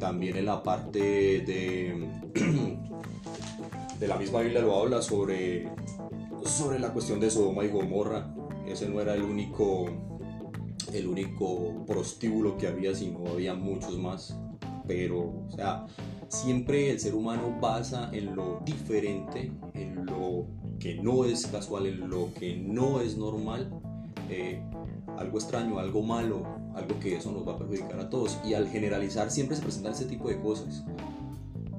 también 0.00 0.38
en 0.38 0.46
la 0.46 0.62
parte 0.62 0.98
de, 1.00 2.08
de 4.00 4.08
la 4.08 4.16
misma 4.16 4.40
Biblia 4.40 4.62
lo 4.62 4.74
habla 4.74 5.02
sobre, 5.02 5.68
sobre 6.44 6.78
la 6.78 6.94
cuestión 6.94 7.20
de 7.20 7.30
Sodoma 7.30 7.62
y 7.62 7.68
Gomorra, 7.68 8.34
ese 8.66 8.88
no 8.88 9.02
era 9.02 9.12
el 9.12 9.22
único 9.22 10.13
el 10.94 11.08
único 11.08 11.84
prostíbulo 11.86 12.56
que 12.56 12.68
había, 12.68 12.94
sino 12.94 13.26
había 13.26 13.54
muchos 13.54 13.98
más. 13.98 14.38
Pero, 14.86 15.20
o 15.20 15.50
sea, 15.50 15.86
siempre 16.28 16.90
el 16.90 17.00
ser 17.00 17.14
humano 17.14 17.56
basa 17.60 18.10
en 18.12 18.36
lo 18.36 18.60
diferente, 18.64 19.50
en 19.74 20.06
lo 20.06 20.46
que 20.78 20.94
no 20.96 21.24
es 21.24 21.46
casual, 21.46 21.86
en 21.86 22.08
lo 22.08 22.32
que 22.34 22.56
no 22.56 23.00
es 23.00 23.16
normal, 23.16 23.70
eh, 24.28 24.62
algo 25.18 25.38
extraño, 25.38 25.78
algo 25.78 26.02
malo, 26.02 26.44
algo 26.74 26.98
que 27.00 27.16
eso 27.16 27.32
nos 27.32 27.46
va 27.46 27.54
a 27.54 27.58
perjudicar 27.58 27.98
a 27.98 28.10
todos. 28.10 28.38
Y 28.44 28.54
al 28.54 28.68
generalizar 28.68 29.30
siempre 29.30 29.56
se 29.56 29.62
presentan 29.62 29.92
ese 29.92 30.04
tipo 30.04 30.28
de 30.28 30.40
cosas. 30.40 30.84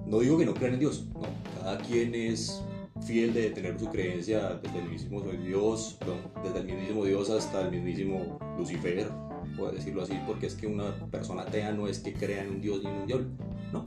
No 0.06 0.20
digo 0.20 0.38
que 0.38 0.46
no 0.46 0.54
crean 0.54 0.74
en 0.74 0.80
Dios, 0.80 1.08
no, 1.14 1.22
cada 1.62 1.80
quien 1.80 2.14
es 2.14 2.62
fiel 3.04 3.34
de 3.34 3.50
tener 3.52 3.80
su 3.80 3.90
creencia 3.90 4.60
desde 4.62 4.80
el 4.80 4.90
mismo 4.90 5.22
Dios, 5.22 5.98
desde 6.44 6.60
el 6.60 6.66
mismísimo 6.66 7.06
Dios 7.06 7.30
hasta 7.30 7.62
el 7.62 7.72
mismísimo 7.72 8.40
Lucifer, 8.58 9.10
puedo 9.58 9.72
decirlo 9.72 10.04
así, 10.04 10.14
porque 10.26 10.48
es 10.48 10.56
que 10.56 10.68
una 10.68 10.96
persona 11.12 11.44
atea 11.44 11.72
no 11.72 11.88
es 11.88 12.00
que 12.00 12.14
crea 12.14 12.44
en 12.44 12.52
un 12.52 12.62
Dios 12.62 12.84
ni 12.84 12.90
en 12.90 12.96
un 12.96 13.08
diablo, 13.08 13.28
no. 13.72 13.86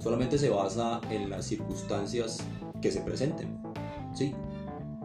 Solamente 0.00 0.38
se 0.38 0.50
basa 0.50 1.00
en 1.10 1.30
las 1.30 1.46
circunstancias 1.46 2.44
que 2.80 2.90
se 2.90 3.00
presenten, 3.00 3.60
¿sí? 4.14 4.34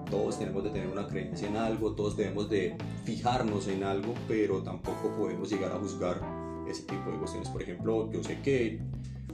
Todos 0.09 0.39
tenemos 0.39 0.63
de 0.63 0.71
tener 0.71 0.87
una 0.87 1.05
creencia 1.07 1.47
en 1.47 1.57
algo, 1.57 1.93
todos 1.93 2.17
debemos 2.17 2.49
de 2.49 2.75
fijarnos 3.03 3.67
en 3.67 3.83
algo, 3.83 4.13
pero 4.27 4.63
tampoco 4.63 5.15
podemos 5.15 5.49
llegar 5.49 5.71
a 5.71 5.79
juzgar 5.79 6.21
ese 6.67 6.83
tipo 6.83 7.11
de 7.11 7.17
cuestiones. 7.17 7.49
Por 7.49 7.61
ejemplo, 7.61 8.09
yo 8.11 8.23
sé 8.23 8.39
que 8.41 8.79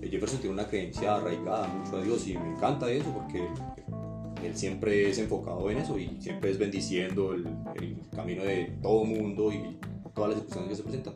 Jefferson 0.10 0.40
tiene 0.40 0.54
una 0.54 0.68
creencia 0.68 1.16
arraigada 1.16 1.68
mucho 1.68 1.98
a 1.98 2.02
Dios 2.02 2.28
y 2.28 2.38
me 2.38 2.52
encanta 2.52 2.90
eso 2.90 3.12
porque 3.14 3.48
él 4.44 4.56
siempre 4.56 5.10
es 5.10 5.18
enfocado 5.20 5.70
en 5.70 5.78
eso 5.78 5.98
y 5.98 6.18
siempre 6.20 6.52
es 6.52 6.58
bendiciendo 6.58 7.34
el, 7.34 7.48
el 7.76 7.98
camino 8.16 8.44
de 8.44 8.78
todo 8.82 9.06
mundo 9.06 9.52
y 9.52 9.78
todas 10.14 10.32
las 10.32 10.40
circunstancias 10.40 10.70
que 10.70 10.76
se 10.76 10.84
presentan. 10.84 11.14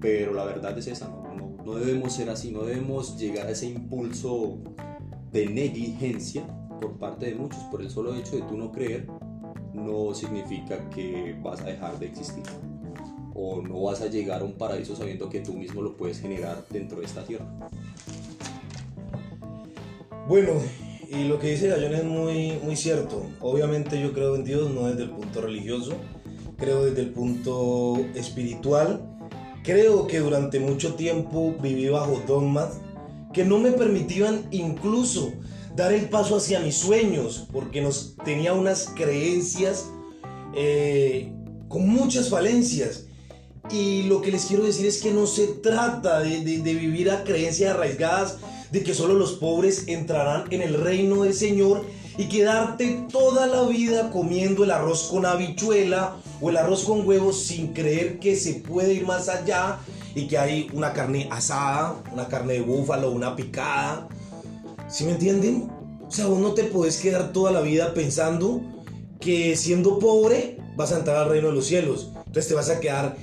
Pero 0.00 0.34
la 0.34 0.44
verdad 0.44 0.76
es 0.78 0.86
esa, 0.86 1.08
¿no? 1.08 1.34
No, 1.34 1.64
no 1.64 1.74
debemos 1.74 2.14
ser 2.14 2.30
así, 2.30 2.50
no 2.50 2.62
debemos 2.62 3.18
llegar 3.18 3.46
a 3.46 3.50
ese 3.50 3.66
impulso 3.66 4.58
de 5.32 5.46
negligencia 5.46 6.46
por 6.80 6.98
parte 6.98 7.26
de 7.26 7.34
muchos. 7.34 7.62
Por 7.64 7.82
el 7.82 7.90
solo 7.90 8.14
hecho 8.14 8.36
de 8.36 8.42
tú 8.42 8.56
no 8.56 8.72
creer, 8.72 9.06
no 9.72 10.14
significa 10.14 10.88
que 10.90 11.38
vas 11.42 11.60
a 11.60 11.64
dejar 11.64 11.98
de 11.98 12.06
existir 12.06 12.44
o 13.38 13.60
no 13.60 13.82
vas 13.82 14.00
a 14.00 14.06
llegar 14.06 14.40
a 14.40 14.44
un 14.44 14.54
paraíso 14.54 14.96
sabiendo 14.96 15.28
que 15.28 15.40
tú 15.40 15.52
mismo 15.52 15.82
lo 15.82 15.96
puedes 15.96 16.20
generar 16.20 16.64
dentro 16.70 17.00
de 17.00 17.06
esta 17.06 17.22
tierra. 17.22 17.46
Bueno, 20.28 20.54
y 21.08 21.22
lo 21.24 21.38
que 21.38 21.50
dice 21.50 21.68
Gallón 21.68 21.94
es 21.94 22.04
muy, 22.04 22.58
muy 22.64 22.74
cierto. 22.74 23.24
Obviamente 23.40 24.00
yo 24.00 24.12
creo 24.12 24.34
en 24.34 24.42
Dios 24.42 24.72
no 24.72 24.88
desde 24.88 25.04
el 25.04 25.10
punto 25.10 25.40
religioso, 25.40 25.92
creo 26.56 26.84
desde 26.84 27.02
el 27.02 27.10
punto 27.10 28.04
espiritual. 28.16 29.08
Creo 29.62 30.08
que 30.08 30.18
durante 30.18 30.58
mucho 30.58 30.94
tiempo 30.94 31.54
viví 31.62 31.88
bajo 31.88 32.22
dogmas 32.26 32.80
que 33.32 33.44
no 33.44 33.58
me 33.58 33.70
permitían 33.70 34.48
incluso 34.50 35.32
dar 35.76 35.92
el 35.92 36.08
paso 36.08 36.38
hacia 36.38 36.58
mis 36.58 36.76
sueños, 36.76 37.46
porque 37.52 37.80
nos, 37.80 38.16
tenía 38.24 38.52
unas 38.52 38.90
creencias 38.96 39.90
eh, 40.56 41.32
con 41.68 41.88
muchas 41.88 42.30
falencias. 42.30 43.06
Y 43.70 44.04
lo 44.04 44.22
que 44.22 44.32
les 44.32 44.46
quiero 44.46 44.64
decir 44.64 44.86
es 44.86 45.00
que 45.00 45.12
no 45.12 45.26
se 45.26 45.46
trata 45.46 46.20
de, 46.20 46.40
de, 46.40 46.58
de 46.58 46.74
vivir 46.74 47.10
a 47.10 47.22
creencias 47.22 47.74
arraigadas 47.74 48.38
de 48.70 48.82
que 48.82 48.94
solo 48.94 49.14
los 49.14 49.34
pobres 49.34 49.84
entrarán 49.86 50.44
en 50.50 50.62
el 50.62 50.74
reino 50.74 51.22
del 51.22 51.34
Señor 51.34 51.84
y 52.18 52.28
quedarte 52.28 53.06
toda 53.10 53.46
la 53.46 53.62
vida 53.62 54.10
comiendo 54.10 54.64
el 54.64 54.70
arroz 54.70 55.08
con 55.10 55.26
habichuela 55.26 56.16
o 56.40 56.50
el 56.50 56.56
arroz 56.56 56.84
con 56.84 57.06
huevos 57.06 57.42
sin 57.42 57.72
creer 57.72 58.18
que 58.18 58.36
se 58.36 58.54
puede 58.54 58.94
ir 58.94 59.06
más 59.06 59.28
allá 59.28 59.78
y 60.14 60.26
que 60.26 60.38
hay 60.38 60.68
una 60.72 60.92
carne 60.92 61.28
asada, 61.30 62.02
una 62.12 62.26
carne 62.26 62.54
de 62.54 62.60
búfalo, 62.62 63.10
una 63.10 63.36
picada. 63.36 64.08
¿Sí 64.88 65.04
me 65.04 65.12
entienden? 65.12 65.70
O 66.06 66.10
sea, 66.10 66.26
vos 66.26 66.38
no 66.38 66.52
te 66.52 66.64
puedes 66.64 66.96
quedar 66.98 67.32
toda 67.32 67.52
la 67.52 67.60
vida 67.60 67.92
pensando 67.92 68.62
que 69.20 69.56
siendo 69.56 69.98
pobre 69.98 70.58
vas 70.76 70.92
a 70.92 70.98
entrar 70.98 71.16
al 71.16 71.28
reino 71.28 71.48
de 71.48 71.54
los 71.54 71.66
cielos. 71.66 72.12
Entonces 72.14 72.48
te 72.48 72.54
vas 72.54 72.70
a 72.70 72.80
quedar 72.80 73.16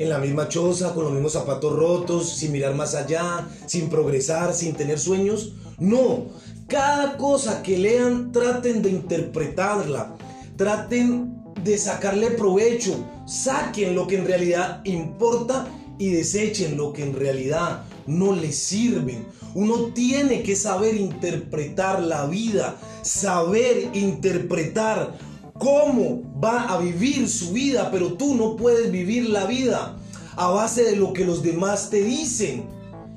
en 0.00 0.08
la 0.08 0.18
misma 0.18 0.48
choza, 0.48 0.94
con 0.94 1.04
los 1.04 1.12
mismos 1.12 1.34
zapatos 1.34 1.76
rotos, 1.76 2.30
sin 2.30 2.52
mirar 2.52 2.74
más 2.74 2.94
allá, 2.94 3.46
sin 3.66 3.90
progresar, 3.90 4.54
sin 4.54 4.74
tener 4.74 4.98
sueños. 4.98 5.52
No, 5.78 6.24
cada 6.68 7.18
cosa 7.18 7.62
que 7.62 7.76
lean 7.76 8.32
traten 8.32 8.80
de 8.80 8.88
interpretarla, 8.88 10.16
traten 10.56 11.34
de 11.62 11.76
sacarle 11.76 12.30
provecho, 12.30 12.94
saquen 13.26 13.94
lo 13.94 14.06
que 14.06 14.16
en 14.16 14.26
realidad 14.26 14.80
importa 14.84 15.66
y 15.98 16.08
desechen 16.08 16.78
lo 16.78 16.94
que 16.94 17.02
en 17.02 17.14
realidad 17.14 17.84
no 18.06 18.34
les 18.34 18.56
sirven. 18.56 19.26
Uno 19.54 19.92
tiene 19.92 20.42
que 20.42 20.56
saber 20.56 20.94
interpretar 20.96 22.02
la 22.02 22.24
vida, 22.24 22.78
saber 23.02 23.90
interpretar 23.92 25.18
cómo 25.60 26.22
va 26.42 26.64
a 26.72 26.78
vivir 26.78 27.28
su 27.28 27.52
vida, 27.52 27.90
pero 27.92 28.14
tú 28.14 28.34
no 28.34 28.56
puedes 28.56 28.90
vivir 28.90 29.28
la 29.28 29.44
vida 29.44 29.96
a 30.34 30.48
base 30.48 30.82
de 30.82 30.96
lo 30.96 31.12
que 31.12 31.24
los 31.24 31.42
demás 31.42 31.90
te 31.90 32.02
dicen. 32.02 32.64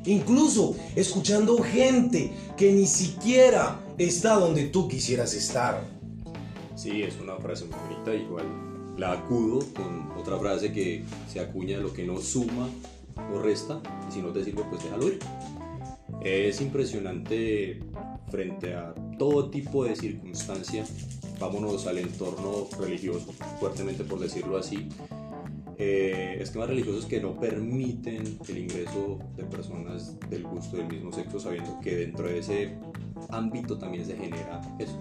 Incluso 0.05 0.75
escuchando 0.95 1.57
gente 1.63 2.33
que 2.57 2.73
ni 2.73 2.85
siquiera 2.85 3.79
está 3.97 4.35
donde 4.35 4.65
tú 4.65 4.89
quisieras 4.89 5.33
estar. 5.33 5.81
Sí, 6.75 7.01
es 7.01 7.17
una 7.21 7.37
frase 7.37 7.63
muy 7.65 7.77
bonita, 7.87 8.13
igual 8.13 8.45
la 8.97 9.13
acudo 9.13 9.59
con 9.73 10.11
otra 10.19 10.37
frase 10.37 10.73
que 10.73 11.05
se 11.31 11.39
acuña 11.39 11.77
lo 11.79 11.93
que 11.93 12.03
no 12.03 12.19
suma 12.19 12.67
o 13.33 13.39
resta, 13.39 13.81
y 14.09 14.11
si 14.11 14.21
no 14.21 14.29
te 14.29 14.43
sirve, 14.43 14.63
pues 14.69 14.83
déjalo 14.83 15.07
ir. 15.07 15.19
Es 16.21 16.59
impresionante 16.59 17.79
frente 18.29 18.73
a 18.73 18.93
todo 19.17 19.49
tipo 19.49 19.85
de 19.85 19.95
circunstancia 19.95 20.83
vámonos 21.43 21.87
al 21.87 21.97
entorno 21.97 22.69
religioso, 22.79 23.33
fuertemente 23.59 24.05
por 24.05 24.17
decirlo 24.19 24.57
así, 24.57 24.87
eh, 25.77 26.37
esquemas 26.39 26.69
religiosos 26.69 27.05
que 27.05 27.19
no 27.19 27.37
permiten 27.37 28.39
el 28.47 28.57
ingreso 28.57 29.19
de 29.35 29.43
personas 29.43 30.17
del 30.29 30.43
gusto 30.43 30.77
del 30.77 30.87
mismo 30.87 31.11
sexo, 31.11 31.41
sabiendo 31.41 31.81
que 31.81 31.97
dentro 31.97 32.27
de 32.27 32.39
ese 32.39 32.75
ámbito 33.29 33.77
también 33.77 34.05
se 34.05 34.15
genera 34.15 34.61
eso. 34.79 34.97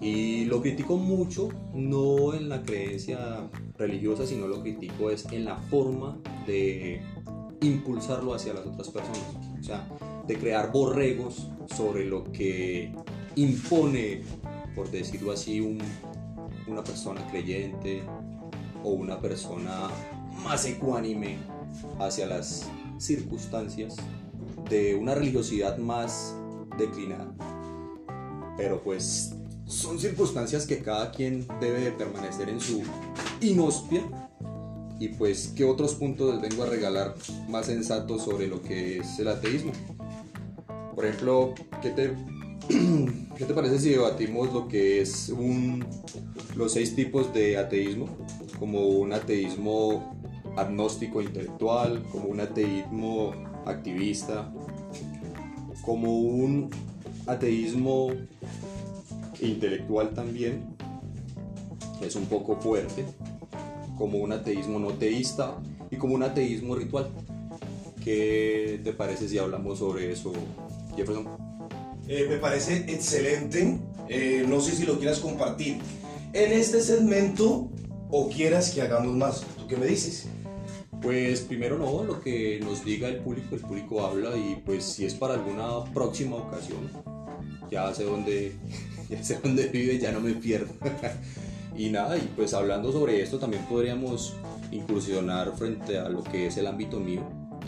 Y 0.00 0.46
lo 0.46 0.62
critico 0.62 0.96
mucho, 0.96 1.50
no 1.74 2.32
en 2.32 2.48
la 2.48 2.62
creencia 2.62 3.50
religiosa, 3.76 4.26
sino 4.26 4.48
lo 4.48 4.62
critico 4.62 5.10
es 5.10 5.26
en 5.30 5.44
la 5.44 5.56
forma 5.56 6.16
de 6.46 7.02
impulsarlo 7.60 8.32
hacia 8.32 8.54
las 8.54 8.64
otras 8.64 8.88
personas. 8.88 9.36
O 9.60 9.62
sea, 9.62 9.86
de 10.26 10.38
crear 10.38 10.72
borregos 10.72 11.48
sobre 11.76 12.06
lo 12.06 12.24
que 12.32 12.94
impone 13.36 14.22
por 14.80 14.90
decirlo 14.90 15.30
así, 15.30 15.60
una 16.66 16.82
persona 16.82 17.26
creyente 17.30 18.02
o 18.82 18.92
una 18.92 19.20
persona 19.20 19.90
más 20.42 20.64
ecuánime 20.64 21.36
hacia 21.98 22.24
las 22.24 22.66
circunstancias 22.96 23.96
de 24.70 24.94
una 24.94 25.14
religiosidad 25.14 25.76
más 25.76 26.34
declinada. 26.78 27.30
Pero 28.56 28.82
pues 28.82 29.34
son 29.66 29.98
circunstancias 29.98 30.66
que 30.66 30.78
cada 30.78 31.10
quien 31.10 31.46
debe 31.60 31.80
de 31.80 31.92
permanecer 31.92 32.48
en 32.48 32.58
su 32.58 32.82
inospia. 33.42 34.00
Y 34.98 35.08
pues, 35.08 35.52
¿qué 35.54 35.64
otros 35.64 35.94
puntos 35.94 36.32
les 36.32 36.48
vengo 36.48 36.62
a 36.62 36.66
regalar 36.66 37.14
más 37.50 37.66
sensatos 37.66 38.22
sobre 38.24 38.46
lo 38.46 38.62
que 38.62 39.00
es 39.00 39.18
el 39.18 39.28
ateísmo? 39.28 39.72
Por 40.94 41.04
ejemplo, 41.04 41.54
¿qué 41.82 41.90
te 41.90 42.16
¿qué 43.36 43.44
te 43.44 43.54
parece 43.54 43.78
si 43.78 43.90
debatimos 43.90 44.52
lo 44.52 44.68
que 44.68 45.00
es 45.00 45.28
un, 45.30 45.84
los 46.56 46.72
seis 46.72 46.94
tipos 46.94 47.32
de 47.32 47.56
ateísmo? 47.56 48.06
Como 48.58 48.86
un 48.88 49.12
ateísmo 49.12 50.14
agnóstico 50.56 51.22
intelectual, 51.22 52.02
como 52.10 52.28
un 52.28 52.40
ateísmo 52.40 53.32
activista, 53.64 54.52
como 55.84 56.18
un 56.18 56.70
ateísmo 57.26 58.08
intelectual 59.40 60.10
también, 60.10 60.76
que 61.98 62.06
es 62.06 62.16
un 62.16 62.26
poco 62.26 62.56
fuerte, 62.56 63.04
como 63.96 64.18
un 64.18 64.32
ateísmo 64.32 64.78
no 64.78 64.88
teísta 64.94 65.56
y 65.90 65.96
como 65.96 66.14
un 66.14 66.22
ateísmo 66.22 66.74
ritual. 66.74 67.10
¿Qué 68.04 68.80
te 68.82 68.92
parece 68.92 69.28
si 69.28 69.38
hablamos 69.38 69.78
sobre 69.78 70.10
eso, 70.10 70.32
Jefferson? 70.96 71.49
Eh, 72.10 72.26
me 72.28 72.38
parece 72.38 72.74
excelente. 72.88 73.78
Eh, 74.08 74.44
no 74.48 74.60
sé 74.60 74.72
si 74.72 74.84
lo 74.84 74.98
quieras 74.98 75.20
compartir 75.20 75.78
en 76.32 76.52
este 76.52 76.80
segmento 76.82 77.70
o 78.10 78.28
quieras 78.28 78.70
que 78.70 78.82
hagamos 78.82 79.14
más. 79.14 79.42
¿Tú 79.56 79.68
qué 79.68 79.76
me 79.76 79.86
dices? 79.86 80.26
Pues 81.00 81.42
primero 81.42 81.78
no, 81.78 82.02
lo 82.02 82.20
que 82.20 82.58
nos 82.64 82.84
diga 82.84 83.06
el 83.06 83.18
público, 83.18 83.54
el 83.54 83.60
público 83.60 84.04
habla 84.04 84.36
y 84.36 84.60
pues 84.66 84.84
si 84.84 85.06
es 85.06 85.14
para 85.14 85.34
alguna 85.34 85.84
próxima 85.94 86.34
ocasión, 86.34 86.90
ya 87.70 87.94
sé 87.94 88.02
dónde, 88.02 88.56
ya 89.08 89.22
sé 89.22 89.38
dónde 89.40 89.68
vive, 89.68 90.00
ya 90.00 90.10
no 90.10 90.20
me 90.20 90.32
pierdo. 90.32 90.74
y 91.76 91.90
nada, 91.90 92.18
y 92.18 92.28
pues 92.34 92.54
hablando 92.54 92.90
sobre 92.90 93.22
esto 93.22 93.38
también 93.38 93.64
podríamos 93.66 94.34
incursionar 94.72 95.56
frente 95.56 95.96
a 95.96 96.08
lo 96.08 96.24
que 96.24 96.48
es 96.48 96.56
el 96.56 96.66
ámbito 96.66 96.98
mío, 96.98 97.22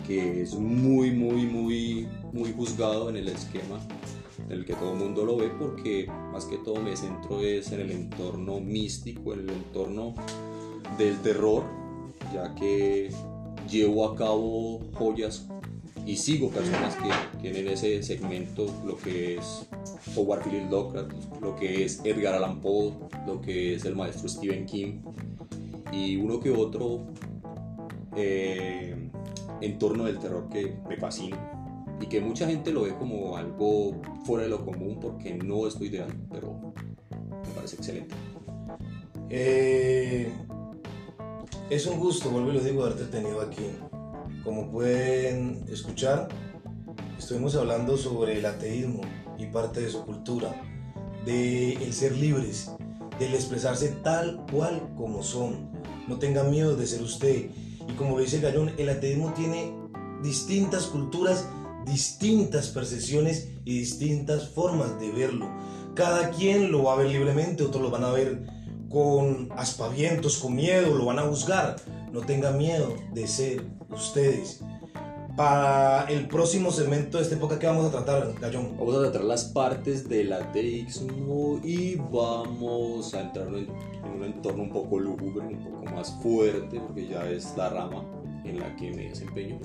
que 0.04 0.42
es 0.42 0.54
muy, 0.54 1.12
muy, 1.12 1.46
muy, 1.46 2.08
muy 2.32 2.52
juzgado 2.52 3.08
en 3.08 3.18
el 3.18 3.28
esquema 3.28 3.78
en 4.46 4.52
el 4.52 4.64
que 4.64 4.74
todo 4.74 4.92
el 4.92 4.98
mundo 4.98 5.24
lo 5.24 5.36
ve 5.36 5.50
porque 5.58 6.10
más 6.32 6.44
que 6.44 6.58
todo 6.58 6.76
me 6.76 6.96
centro 6.96 7.40
es 7.40 7.72
en 7.72 7.80
el 7.80 7.90
entorno 7.90 8.60
místico, 8.60 9.32
en 9.34 9.40
el 9.40 9.50
entorno 9.50 10.14
del 10.98 11.18
terror 11.20 11.64
ya 12.32 12.54
que 12.54 13.10
llevo 13.68 14.06
a 14.06 14.16
cabo 14.16 14.80
joyas 14.94 15.46
y 16.04 16.16
sigo 16.16 16.50
personas 16.50 16.96
que 16.96 17.40
tienen 17.40 17.68
ese 17.68 18.02
segmento, 18.02 18.66
lo 18.84 18.96
que 18.96 19.36
es 19.36 19.66
Howard 20.16 20.42
Phillips 20.42 20.70
Lovecraft, 20.70 21.12
lo 21.40 21.54
que 21.54 21.84
es 21.84 22.04
Edgar 22.04 22.34
Allan 22.34 22.60
Poe, 22.60 22.92
lo 23.26 23.40
que 23.40 23.74
es 23.74 23.84
el 23.84 23.94
maestro 23.94 24.28
Stephen 24.28 24.66
King 24.66 25.00
y 25.92 26.16
uno 26.16 26.40
que 26.40 26.50
otro 26.50 27.06
eh, 28.16 29.10
entorno 29.60 30.04
del 30.04 30.18
terror 30.18 30.48
que 30.48 30.76
me 30.88 30.96
fascina 30.96 31.61
y 32.02 32.06
que 32.06 32.20
mucha 32.20 32.46
gente 32.46 32.72
lo 32.72 32.82
ve 32.82 32.94
como 32.98 33.36
algo 33.36 34.02
fuera 34.24 34.44
de 34.44 34.50
lo 34.50 34.64
común 34.64 34.98
porque 35.00 35.34
no 35.34 35.66
es 35.66 35.78
lo 35.78 35.86
ideal, 35.86 36.12
pero 36.30 36.74
me 37.30 37.54
parece 37.54 37.76
excelente. 37.76 38.14
Eh, 39.30 40.32
es 41.70 41.86
un 41.86 42.00
gusto, 42.00 42.28
vuelvo 42.30 42.50
y 42.50 42.54
lo 42.54 42.60
digo, 42.60 42.84
haberte 42.84 43.04
tenido 43.04 43.40
aquí. 43.40 43.70
Como 44.42 44.70
pueden 44.70 45.64
escuchar, 45.70 46.28
estuvimos 47.16 47.54
hablando 47.54 47.96
sobre 47.96 48.38
el 48.38 48.46
ateísmo 48.46 49.02
y 49.38 49.46
parte 49.46 49.80
de 49.80 49.88
su 49.88 50.04
cultura, 50.04 50.60
de 51.24 51.74
el 51.74 51.92
ser 51.92 52.16
libres, 52.16 52.72
del 53.18 53.34
expresarse 53.34 53.88
tal 54.02 54.44
cual 54.50 54.92
como 54.96 55.22
son. 55.22 55.70
No 56.08 56.18
tengan 56.18 56.50
miedo 56.50 56.74
de 56.76 56.86
ser 56.86 57.00
usted. 57.00 57.50
Y 57.88 57.92
como 57.96 58.18
dice 58.18 58.40
Gallón, 58.40 58.72
el 58.76 58.88
ateísmo 58.88 59.32
tiene 59.34 59.72
distintas 60.22 60.86
culturas, 60.86 61.48
distintas 61.84 62.68
percepciones 62.68 63.48
y 63.64 63.80
distintas 63.80 64.48
formas 64.48 64.98
de 65.00 65.10
verlo. 65.10 65.48
Cada 65.94 66.30
quien 66.30 66.72
lo 66.72 66.84
va 66.84 66.94
a 66.94 66.96
ver 66.96 67.08
libremente, 67.08 67.62
otros 67.62 67.82
lo 67.82 67.90
van 67.90 68.04
a 68.04 68.10
ver 68.10 68.46
con 68.88 69.48
aspavientos, 69.56 70.38
con 70.38 70.54
miedo, 70.54 70.94
lo 70.94 71.06
van 71.06 71.18
a 71.18 71.22
juzgar. 71.22 71.76
No 72.12 72.20
tengan 72.20 72.58
miedo 72.58 72.94
de 73.12 73.26
ser 73.26 73.64
ustedes. 73.90 74.60
Para 75.36 76.04
el 76.10 76.28
próximo 76.28 76.70
segmento 76.70 77.16
de 77.16 77.22
esta 77.22 77.36
época, 77.36 77.58
¿qué 77.58 77.66
vamos 77.66 77.86
a 77.86 77.90
tratar, 77.90 78.34
Gallón? 78.38 78.76
Vamos 78.78 78.96
a 78.96 79.00
tratar 79.00 79.24
las 79.24 79.44
partes 79.44 80.06
del 80.06 80.30
ateísmo 80.30 81.58
y 81.64 81.94
vamos 81.94 83.14
a 83.14 83.22
entrar 83.22 83.48
en, 83.48 83.66
un 84.14 84.24
entorno 84.24 84.64
un 84.64 84.70
poco 84.70 85.00
lúgubre, 85.00 85.46
un 85.46 85.64
poco 85.64 85.84
más 85.94 86.14
fuerte, 86.22 86.78
porque 86.80 87.08
ya 87.08 87.26
es 87.30 87.56
la 87.56 87.70
rama 87.70 88.04
en 88.44 88.60
la 88.60 88.76
que 88.76 88.90
me 88.90 89.08
desempeño. 89.08 89.58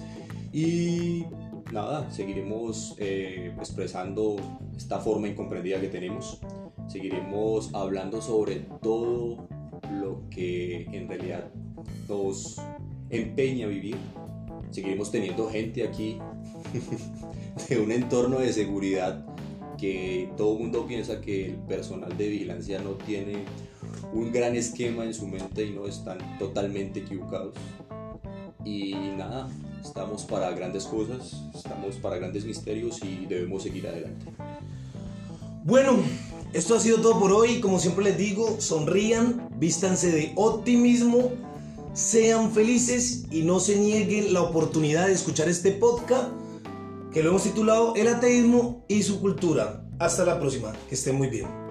Y 0.54 1.26
nada, 1.71 2.10
seguiremos 2.12 2.95
eh, 2.97 3.53
expresando 3.58 4.38
esta 4.75 4.99
forma 4.99 5.27
incomprendida 5.27 5.80
que 5.82 5.88
tenemos 5.88 6.39
seguiremos 6.88 7.73
hablando 7.73 8.21
sobre 8.21 8.65
todo 8.82 9.47
lo 9.91 10.21
que 10.30 10.84
en 10.91 11.08
realidad 11.08 11.51
nos 12.08 12.58
empeña 13.10 13.67
vivir. 13.67 13.97
Seguiremos 14.71 15.12
teniendo 15.12 15.49
gente 15.49 15.88
aquí 15.88 16.17
de 17.69 17.80
un 17.80 17.91
entorno 17.91 18.39
de 18.39 18.51
seguridad 18.51 19.25
que 19.77 20.30
todo 20.36 20.53
el 20.53 20.63
mundo 20.63 20.88
piensa 20.88 21.21
que 21.21 21.45
el 21.47 21.56
personal 21.56 22.17
de 22.17 22.30
vigilancia 22.30 22.80
no 22.82 22.91
tiene 22.91 23.45
un 24.13 24.32
gran 24.32 24.56
esquema 24.56 25.03
en 25.03 25.13
su 25.13 25.27
mente 25.27 25.65
y 25.65 25.71
no 25.71 25.86
están 25.88 26.17
totalmente 26.39 27.01
equivocados. 27.01 27.53
Y 28.65 28.93
nada, 29.17 29.47
estamos 29.88 30.23
para 30.23 30.52
grandes 30.52 30.86
cosas, 30.86 31.41
estamos 31.56 31.95
para 31.95 32.17
grandes 32.17 32.45
misterios 32.45 33.00
y 33.04 33.26
debemos 33.26 33.63
seguir 33.63 33.88
adelante. 33.88 34.26
Bueno, 35.63 35.97
esto 36.54 36.76
ha 36.76 36.80
sido 36.80 37.02
todo 37.02 37.19
por 37.19 37.32
hoy. 37.32 37.60
Como 37.60 37.80
siempre 37.80 38.06
les 38.06 38.17
digo, 38.17 38.60
sonrían, 38.60 39.50
vístanse 39.58 40.12
de 40.12 40.32
optimismo, 40.36 41.32
sean 41.93 42.52
felices 42.52 43.26
y 43.32 43.41
no 43.41 43.60
se 43.60 43.78
nieguen 43.78 44.34
la 44.34 44.41
oportunidad 44.41 45.08
de 45.08 45.13
escuchar 45.13 45.50
este 45.50 45.71
podcast 45.71 46.30
que 47.12 47.23
lo 47.23 47.30
hemos 47.30 47.43
titulado 47.43 47.95
El 47.95 48.08
ateísmo 48.08 48.86
y 48.88 49.04
su 49.04 49.19
cultura. 49.19 49.84
Hasta 50.00 50.23
la 50.23 50.39
próxima, 50.39 50.73
que 50.88 50.95
estén 50.95 51.15
muy 51.15 51.28
bien. 51.28 51.66